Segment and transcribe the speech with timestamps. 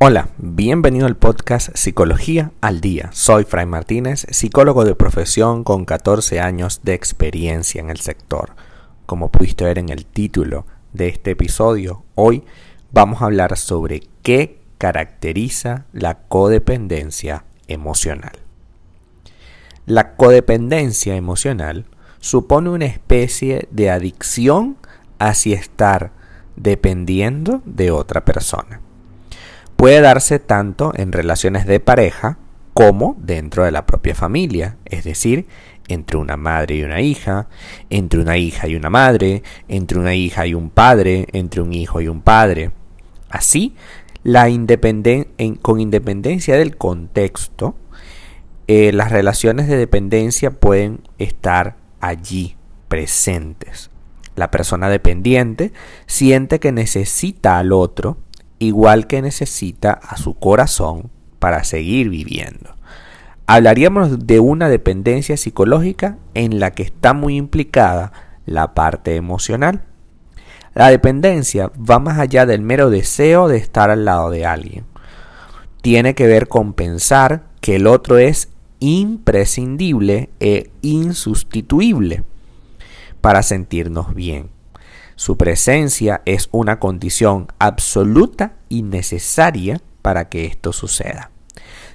[0.00, 3.10] Hola, bienvenido al podcast Psicología al Día.
[3.12, 8.54] Soy Fray Martínez, psicólogo de profesión con 14 años de experiencia en el sector.
[9.06, 12.44] Como pudiste ver en el título de este episodio, hoy
[12.92, 18.38] vamos a hablar sobre qué caracteriza la codependencia emocional.
[19.84, 21.86] La codependencia emocional
[22.20, 24.76] supone una especie de adicción
[25.18, 26.12] hacia estar
[26.54, 28.80] dependiendo de otra persona
[29.78, 32.36] puede darse tanto en relaciones de pareja
[32.74, 35.46] como dentro de la propia familia, es decir,
[35.86, 37.46] entre una madre y una hija,
[37.88, 42.00] entre una hija y una madre, entre una hija y un padre, entre un hijo
[42.00, 42.72] y un padre.
[43.30, 43.76] Así,
[44.24, 44.48] la
[45.62, 47.76] con independencia del contexto,
[48.66, 52.56] eh, las relaciones de dependencia pueden estar allí
[52.88, 53.92] presentes.
[54.34, 55.72] La persona dependiente
[56.06, 58.18] siente que necesita al otro
[58.58, 62.74] igual que necesita a su corazón para seguir viviendo.
[63.46, 68.12] Hablaríamos de una dependencia psicológica en la que está muy implicada
[68.44, 69.84] la parte emocional.
[70.74, 74.84] La dependencia va más allá del mero deseo de estar al lado de alguien.
[75.80, 78.50] Tiene que ver con pensar que el otro es
[78.80, 82.24] imprescindible e insustituible
[83.20, 84.50] para sentirnos bien.
[85.18, 91.32] Su presencia es una condición absoluta y necesaria para que esto suceda.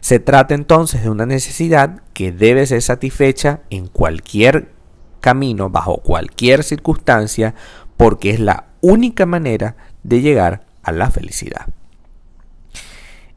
[0.01, 4.73] Se trata entonces de una necesidad que debe ser satisfecha en cualquier
[5.21, 7.55] camino, bajo cualquier circunstancia,
[7.95, 11.67] porque es la única manera de llegar a la felicidad.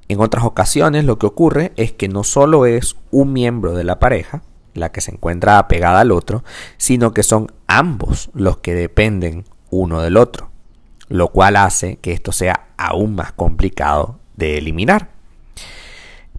[0.09, 4.01] En otras ocasiones lo que ocurre es que no solo es un miembro de la
[4.01, 4.43] pareja
[4.75, 6.43] la que se encuentra apegada al otro,
[6.77, 10.51] sino que son ambos los que dependen uno del otro,
[11.09, 15.11] lo cual hace que esto sea aún más complicado de eliminar.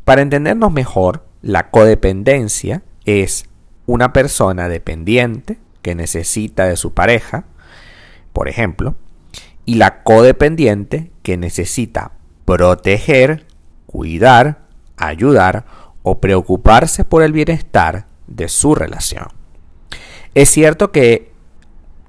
[0.03, 3.45] Para entendernos mejor, la codependencia es
[3.85, 7.45] una persona dependiente que necesita de su pareja,
[8.33, 8.95] por ejemplo,
[9.65, 12.11] y la codependiente que necesita
[12.45, 13.45] proteger,
[13.85, 15.65] cuidar, ayudar
[16.03, 19.27] o preocuparse por el bienestar de su relación.
[20.35, 21.31] Es cierto que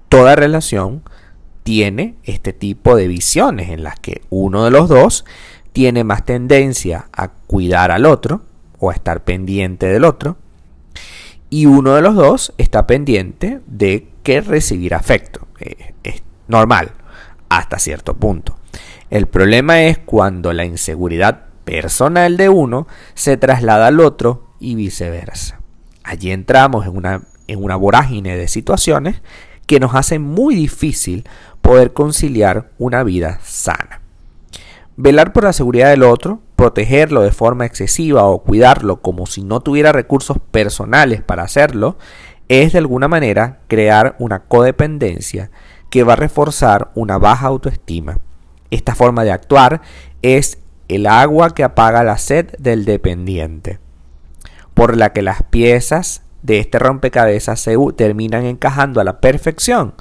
[0.09, 1.03] toda relación
[1.69, 5.27] tiene este tipo de visiones en las que uno de los dos
[5.75, 8.41] tiene más tendencia a cuidar al otro
[8.79, 10.39] o a estar pendiente del otro
[11.51, 15.47] y uno de los dos está pendiente de que recibir afecto.
[15.61, 16.93] Eh, es normal
[17.51, 18.57] hasta cierto punto.
[19.11, 25.61] El problema es cuando la inseguridad personal de uno se traslada al otro y viceversa.
[26.03, 29.21] Allí entramos en una, en una vorágine de situaciones
[29.69, 31.29] que nos hace muy difícil
[31.69, 34.01] poder conciliar una vida sana.
[34.97, 39.61] Velar por la seguridad del otro, protegerlo de forma excesiva o cuidarlo como si no
[39.61, 41.99] tuviera recursos personales para hacerlo,
[42.49, 45.51] es de alguna manera crear una codependencia
[45.91, 48.17] que va a reforzar una baja autoestima.
[48.71, 49.83] Esta forma de actuar
[50.23, 53.79] es el agua que apaga la sed del dependiente,
[54.73, 59.93] por la que las piezas de este rompecabezas se terminan encajando a la perfección.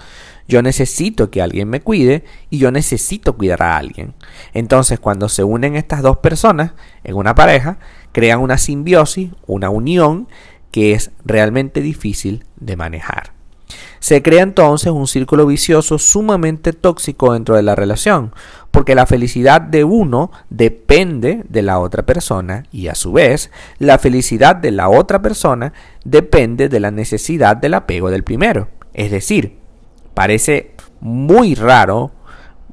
[0.47, 4.13] Yo necesito que alguien me cuide y yo necesito cuidar a alguien.
[4.53, 7.80] Entonces, cuando se unen estas dos personas en una pareja,
[8.12, 10.28] crean una simbiosis, una unión
[10.72, 13.38] que es realmente difícil de manejar.
[14.00, 18.34] Se crea entonces un círculo vicioso sumamente tóxico dentro de la relación,
[18.72, 23.97] porque la felicidad de uno depende de la otra persona y a su vez la
[23.97, 25.74] felicidad de la otra persona
[26.06, 28.69] depende de la necesidad del apego del primero.
[28.94, 29.58] Es decir,
[30.17, 32.09] parece muy raro,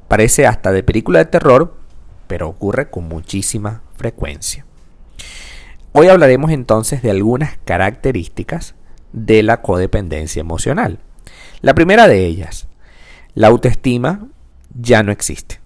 [0.07, 1.77] parece hasta de película de terror,
[2.25, 4.65] pero ocurre con muchísima frecuencia.
[5.91, 8.73] Hoy hablaremos entonces de algunas características
[9.13, 10.97] de la codependencia emocional.
[11.61, 12.67] La primera de ellas,
[13.35, 14.27] la autoestima
[14.73, 15.61] ya no existe.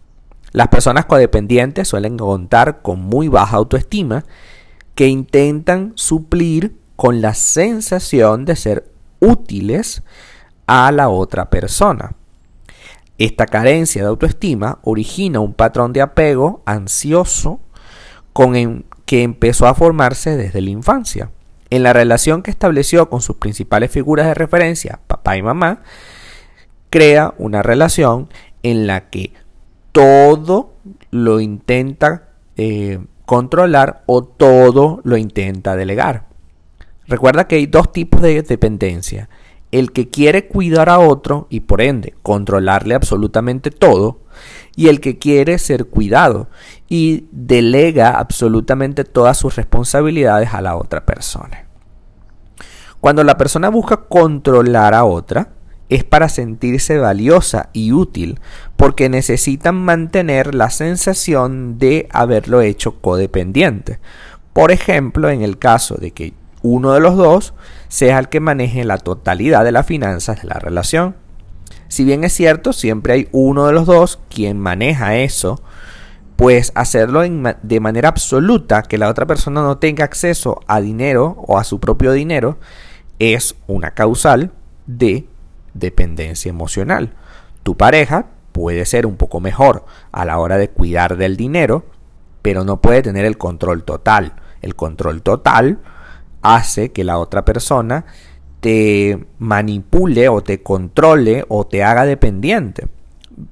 [0.51, 4.25] Las personas codependientes suelen contar con muy baja autoestima
[4.95, 8.91] que intentan suplir con la sensación de ser
[9.21, 10.03] útiles
[10.69, 12.12] a la otra persona.
[13.18, 17.60] Esta carencia de autoestima origina un patrón de apego ansioso
[18.33, 21.31] con que empezó a formarse desde la infancia.
[21.71, 25.81] En la relación que estableció con sus principales figuras de referencia, papá y mamá,
[26.92, 28.30] crea una relación
[28.62, 29.33] en la que
[29.92, 30.75] todo
[31.10, 36.27] lo intenta eh, controlar o todo lo intenta delegar.
[37.07, 39.30] Recuerda que hay dos tipos de dependencia.
[39.71, 44.19] El que quiere cuidar a otro y por ende controlarle absolutamente todo,
[44.75, 46.48] y el que quiere ser cuidado
[46.88, 51.66] y delega absolutamente todas sus responsabilidades a la otra persona.
[53.01, 55.50] Cuando la persona busca controlar a otra,
[55.89, 58.39] es para sentirse valiosa y útil,
[58.77, 64.00] porque necesitan mantener la sensación de haberlo hecho codependiente.
[64.54, 67.53] Por ejemplo, en el caso de que uno de los dos
[67.88, 71.15] sea el que maneje la totalidad de las finanzas de la relación.
[71.88, 75.61] Si bien es cierto, siempre hay uno de los dos quien maneja eso,
[76.35, 81.57] pues hacerlo de manera absoluta, que la otra persona no tenga acceso a dinero o
[81.57, 82.57] a su propio dinero,
[83.17, 84.51] es una causal
[84.88, 85.27] de
[85.73, 87.13] dependencia emocional.
[87.63, 91.85] Tu pareja puede ser un poco mejor a la hora de cuidar del dinero,
[92.41, 94.33] pero no puede tener el control total.
[94.61, 95.79] El control total
[96.41, 98.06] hace que la otra persona
[98.59, 102.88] te manipule o te controle o te haga dependiente.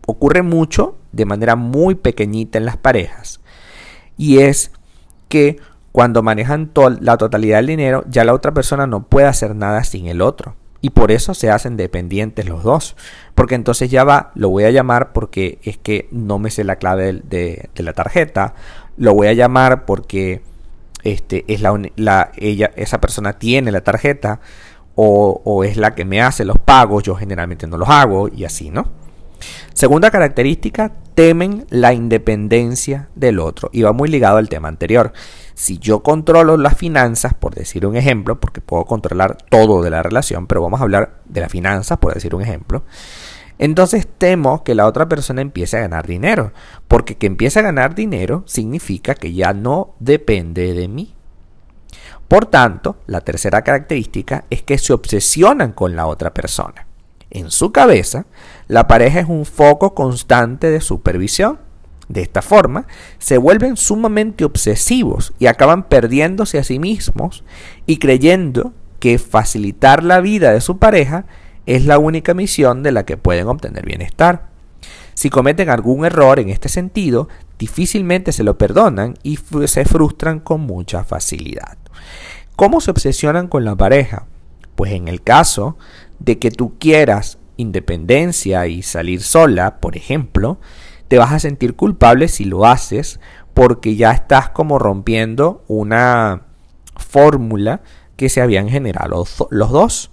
[0.05, 3.39] Ocurre mucho de manera muy pequeñita en las parejas.
[4.17, 4.71] Y es
[5.29, 5.57] que
[5.91, 10.07] cuando manejan la totalidad del dinero, ya la otra persona no puede hacer nada sin
[10.07, 10.55] el otro.
[10.79, 12.95] Y por eso se hacen dependientes los dos.
[13.33, 16.75] Porque entonces ya va, lo voy a llamar porque es que no me sé la
[16.75, 18.53] clave de la tarjeta.
[18.95, 20.41] Lo voy a llamar porque
[21.07, 24.41] este, es la, ella, esa persona tiene la tarjeta
[24.95, 28.43] o, o es la que me hace los pagos, yo generalmente no los hago y
[28.43, 28.91] así, ¿no?
[29.73, 35.13] Segunda característica, temen la independencia del otro y va muy ligado al tema anterior.
[35.53, 40.03] Si yo controlo las finanzas, por decir un ejemplo, porque puedo controlar todo de la
[40.03, 42.83] relación, pero vamos a hablar de las finanzas, por decir un ejemplo,
[43.59, 46.51] entonces temo que la otra persona empiece a ganar dinero,
[46.87, 51.13] porque que empiece a ganar dinero significa que ya no depende de mí.
[52.27, 56.87] Por tanto, la tercera característica es que se obsesionan con la otra persona.
[57.29, 58.25] En su cabeza,
[58.67, 61.59] la pareja es un foco constante de supervisión.
[62.09, 62.85] De esta forma,
[63.17, 67.43] se vuelven sumamente obsesivos y acaban perdiéndose a sí mismos
[67.85, 71.25] y creyendo que facilitar la vida de su pareja
[71.67, 74.47] es la única misión de la que pueden obtener bienestar.
[75.13, 77.27] Si cometen algún error en este sentido,
[77.59, 81.77] difícilmente se lo perdonan y se frustran con mucha facilidad.
[82.55, 84.25] ¿Cómo se obsesionan con la pareja?
[84.75, 85.77] Pues en el caso
[86.19, 90.59] de que tú quieras independencia y salir sola, por ejemplo,
[91.07, 93.19] te vas a sentir culpable si lo haces
[93.53, 96.43] porque ya estás como rompiendo una
[96.95, 97.81] fórmula
[98.15, 100.11] que se habían generado los dos.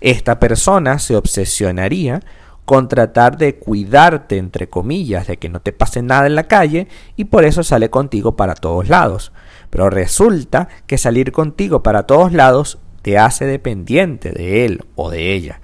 [0.00, 2.20] Esta persona se obsesionaría
[2.64, 6.88] con tratar de cuidarte, entre comillas, de que no te pase nada en la calle
[7.16, 9.32] y por eso sale contigo para todos lados.
[9.70, 15.32] Pero resulta que salir contigo para todos lados te hace dependiente de él o de
[15.34, 15.60] ella.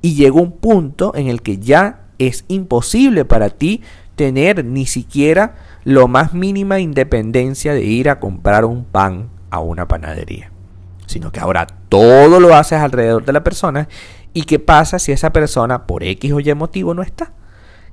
[0.00, 3.82] Y llega un punto en el que ya es imposible para ti
[4.14, 9.86] tener ni siquiera lo más mínima independencia de ir a comprar un pan a una
[9.86, 10.50] panadería
[11.06, 13.88] sino que ahora todo lo haces alrededor de la persona.
[14.32, 17.32] ¿Y qué pasa si esa persona por X o Y motivo no está?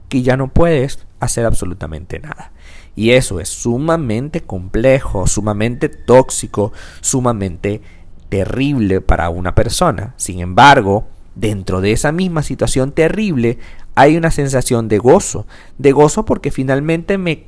[0.09, 2.51] Que ya no puedes hacer absolutamente nada.
[2.95, 7.81] Y eso es sumamente complejo, sumamente tóxico, sumamente
[8.29, 10.13] terrible para una persona.
[10.17, 13.57] Sin embargo, dentro de esa misma situación terrible
[13.95, 15.47] hay una sensación de gozo.
[15.77, 17.45] De gozo porque finalmente me,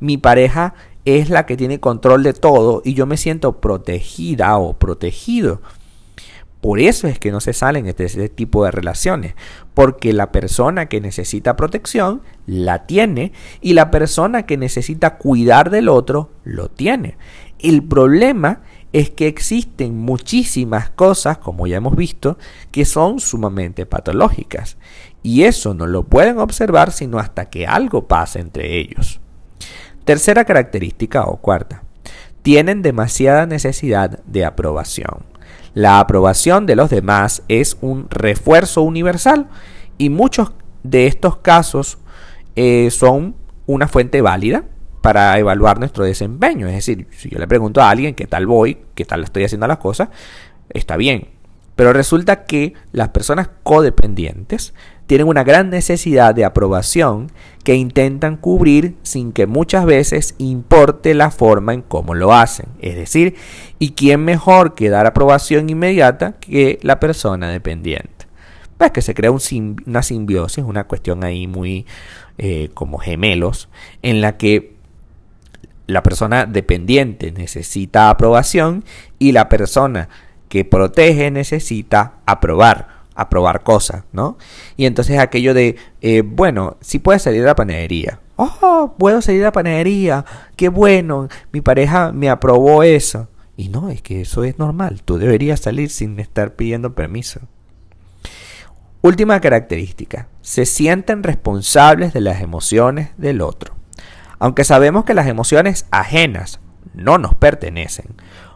[0.00, 0.74] mi pareja
[1.16, 5.62] es la que tiene control de todo y yo me siento protegida o protegido.
[6.60, 9.34] Por eso es que no se salen de este tipo de relaciones,
[9.74, 15.88] porque la persona que necesita protección la tiene y la persona que necesita cuidar del
[15.88, 17.16] otro lo tiene.
[17.60, 18.62] El problema
[18.92, 22.38] es que existen muchísimas cosas, como ya hemos visto,
[22.72, 24.78] que son sumamente patológicas
[25.22, 29.20] y eso no lo pueden observar sino hasta que algo pasa entre ellos.
[30.08, 31.82] Tercera característica o cuarta,
[32.40, 35.26] tienen demasiada necesidad de aprobación.
[35.74, 39.50] La aprobación de los demás es un refuerzo universal
[39.98, 41.98] y muchos de estos casos
[42.56, 43.36] eh, son
[43.66, 44.64] una fuente válida
[45.02, 46.68] para evaluar nuestro desempeño.
[46.68, 49.66] Es decir, si yo le pregunto a alguien qué tal voy, qué tal estoy haciendo
[49.66, 50.08] las cosas,
[50.70, 51.37] está bien.
[51.78, 54.74] Pero resulta que las personas codependientes
[55.06, 57.30] tienen una gran necesidad de aprobación
[57.62, 62.66] que intentan cubrir sin que muchas veces importe la forma en cómo lo hacen.
[62.80, 63.36] Es decir,
[63.78, 68.26] ¿y quién mejor que dar aprobación inmediata que la persona dependiente?
[68.76, 71.86] Pues que se crea una simbiosis, una cuestión ahí muy
[72.38, 73.68] eh, como gemelos,
[74.02, 74.74] en la que
[75.86, 78.82] la persona dependiente necesita aprobación
[79.20, 80.08] y la persona
[80.48, 84.38] que protege necesita aprobar a probar cosas, ¿no?
[84.76, 88.20] Y entonces aquello de, eh, bueno, sí puedes salir a la panadería.
[88.36, 90.24] Oh, puedo salir a la panadería.
[90.54, 93.28] Qué bueno, mi pareja me aprobó eso.
[93.56, 95.02] Y no, es que eso es normal.
[95.04, 97.40] Tú deberías salir sin estar pidiendo permiso.
[99.02, 100.28] Última característica.
[100.40, 103.74] Se sienten responsables de las emociones del otro.
[104.38, 106.60] Aunque sabemos que las emociones ajenas
[106.94, 108.14] no nos pertenecen,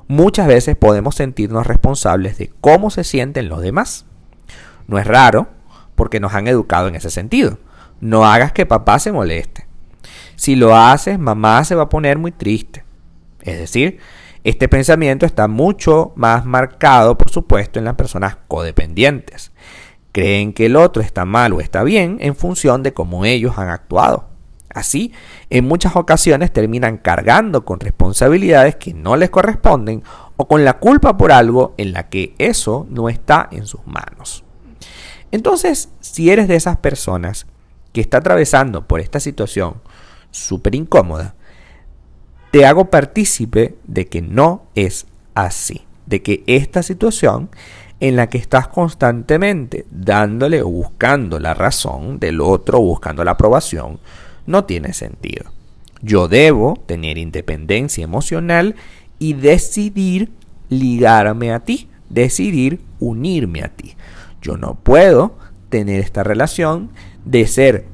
[0.08, 4.04] muchas veces podemos sentirnos responsables de cómo se sienten los demás.
[4.86, 5.48] No es raro,
[5.94, 7.58] porque nos han educado en ese sentido.
[8.00, 9.66] No hagas que papá se moleste.
[10.36, 12.84] Si lo haces, mamá se va a poner muy triste.
[13.42, 13.98] Es decir,
[14.44, 19.52] este pensamiento está mucho más marcado, por supuesto, en las personas codependientes.
[20.10, 23.68] Creen que el otro está mal o está bien en función de cómo ellos han
[23.68, 24.31] actuado.
[24.74, 25.12] Así,
[25.50, 30.02] en muchas ocasiones terminan cargando con responsabilidades que no les corresponden
[30.36, 34.44] o con la culpa por algo en la que eso no está en sus manos.
[35.30, 37.46] Entonces, si eres de esas personas
[37.92, 39.82] que está atravesando por esta situación
[40.30, 41.34] súper incómoda,
[42.50, 47.50] te hago partícipe de que no es así, de que esta situación
[48.00, 54.00] en la que estás constantemente dándole o buscando la razón del otro, buscando la aprobación,
[54.46, 55.52] no tiene sentido.
[56.02, 58.74] Yo debo tener independencia emocional
[59.18, 60.30] y decidir
[60.68, 63.94] ligarme a ti, decidir unirme a ti.
[64.40, 65.36] Yo no puedo
[65.68, 66.90] tener esta relación
[67.24, 67.86] de ser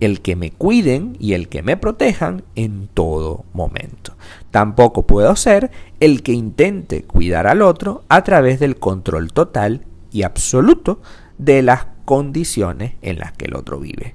[0.00, 4.16] el que me cuiden y el que me protejan en todo momento.
[4.50, 10.22] Tampoco puedo ser el que intente cuidar al otro a través del control total y
[10.22, 11.00] absoluto
[11.38, 14.14] de las condiciones en las que el otro vive.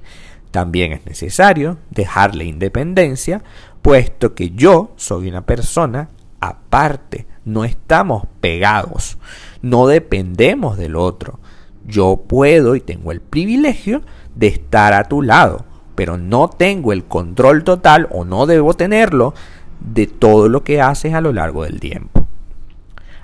[0.54, 3.42] También es necesario dejarle independencia,
[3.82, 6.10] puesto que yo soy una persona
[6.42, 9.18] aparte, no estamos pegados,
[9.64, 11.40] no dependemos del otro.
[11.88, 14.04] Yo puedo y tengo el privilegio
[14.36, 19.34] de estar a tu lado, pero no tengo el control total o no debo tenerlo
[19.80, 22.28] de todo lo que haces a lo largo del tiempo.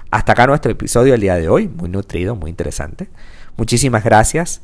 [0.09, 3.07] Hasta acá nuestro episodio del día de hoy, muy nutrido, muy interesante.
[3.55, 4.63] Muchísimas gracias